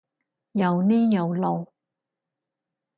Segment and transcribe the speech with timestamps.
[0.53, 1.71] 又呢又路？